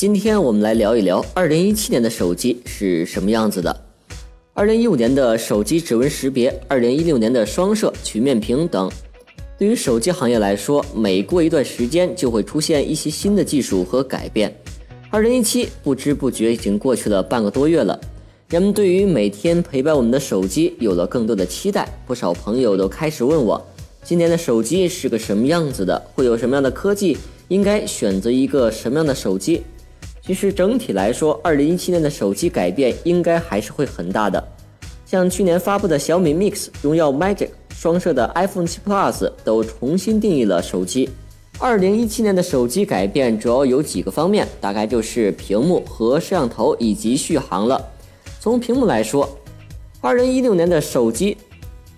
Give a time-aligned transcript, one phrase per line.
[0.00, 3.84] 今天我们来聊一聊2017年的手机是什么样子的。
[4.54, 8.90] 2015年的手机指纹识别，2016年的双摄曲面屏等，
[9.58, 14.50] 对于手机行业来说，每过一段时间就会出现一些新的技术和改变。
[15.12, 18.00] 2017不知不觉已经过去了半个多月了，
[18.48, 21.86] 人们对于每天陪伴我们的手机有了更多的期待。
[22.06, 23.62] 不少朋友都开始问我，
[24.02, 26.02] 今年的手机是个什么样子的？
[26.14, 27.18] 会有什么样的科技？
[27.48, 29.60] 应该选择一个什么样的手机？
[30.22, 34.42] 其实整体来说，二零一七年的手机改变应该还是会很大的。
[35.04, 41.10] 像去年发布的小米 Mix、荣耀 Magic、双摄的 iPhone 7 Plus 都重新定义了手机。
[41.58, 47.84] 二零一七年的手机改变主要有几个方面，大概就是屏幕和摄像头以及续航了。
[48.38, 49.28] 从屏幕来说，
[50.00, 51.36] 二零一六年的手机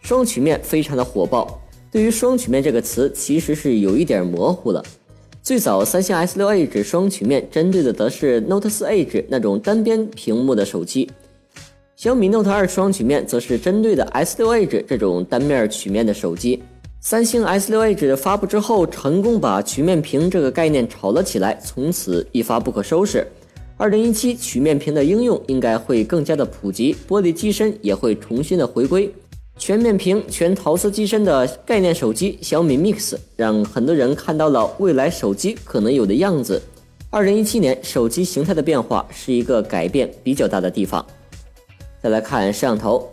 [0.00, 1.60] 双曲面非常的火爆。
[1.92, 4.82] 对于双曲面这个词，其实是有一点模糊了。
[5.44, 11.10] 最早，三星 S 六 Edge 双曲面针对的则是 Note 4 Edge 那种单边屏幕的手机，
[11.96, 16.62] 小米 Note 2双曲面则是针对的 S 六 Edge 这种单面曲面的手机。
[17.02, 23.26] 三星 S 六 Edge 发布之后，成功把曲面屏这个概念炒了起来，从此一发不可收拾。
[23.76, 29.12] 二零一七曲面屏的应用应该会更加的普及，玻璃机身也会重新的回归。
[29.56, 36.60] 全面屏、全陶瓷机身的概念手机小米 Mix，让很多人看到了未来手机可能有的样子。
[37.08, 41.04] 二零一七年手机形态的变化是一个改变比较大的地方。
[42.02, 43.08] 再来看摄像头，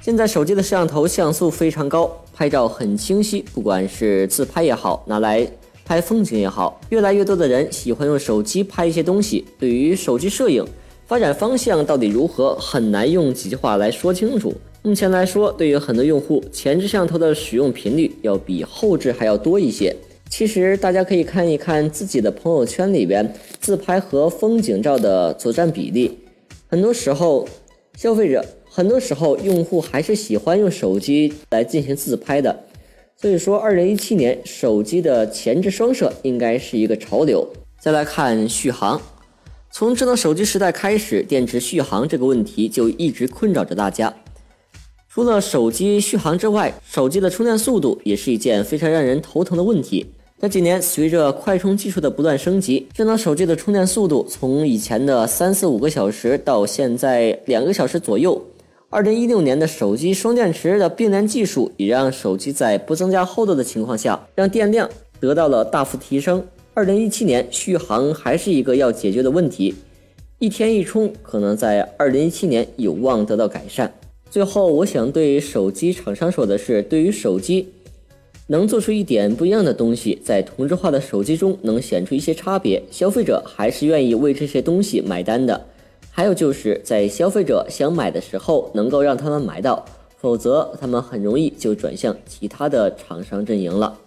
[0.00, 5.46] 现在手机的摄像头像素非常高，拍照很清晰，不管是自拍也好，拿来
[5.84, 9.44] 拍风景也好，越来越多的人喜欢用手机拍一些东西。
[9.58, 10.66] 对于手机摄影
[11.06, 14.52] 发展方向到底如何，很难用几句话来说清楚。
[14.84, 19.94] 目前来说，对于很多用户，前置摄像头的使用频率要比后置还要多一些。
[20.28, 26.18] 其实大家可以看一看自己的朋友圈里边自拍和风景照的所占比例。
[26.66, 27.46] 很多时候，
[27.96, 32.64] 消费者很多时候用户还是喜欢用手机来进行自拍的。
[33.16, 37.46] 所以说，二零一七年手机的前置双摄应该是一个潮流。
[37.80, 39.00] 再来看续航，
[39.70, 44.12] 从智能手机时代开始，电池续航这个问题就一直困扰着大家。
[45.14, 50.06] 除了手机续航之外，手机的充电速度也是一件非常让人头疼的问题。
[50.40, 58.42] 这几年，随着快充技术的不断升级，智能手机的充电速度从以前的三四五个小时到现在两个小时左右。
[58.88, 64.88] 二零一六年的手机双电池的并联技术，也让手机在不增加厚度的情况下，让电量
[65.20, 66.42] 得到了大幅提升。
[66.72, 69.74] 二零一七年续航还是一个要解决的问题，
[70.38, 73.92] 一天一充可能在二零一七年有望得到改善。
[74.32, 77.68] 最后，我想对手机厂商说的是，对于手机
[78.46, 85.66] 能做出一点不一样的东西，在同质化的手机中能显出一些差别，消费者还是愿意为这些东西买单的。
[86.10, 89.84] 还有就是在消费者想买的时候，能够让他们买到，
[90.16, 93.98] 否则他们很容易就转向其他的厂商阵营了。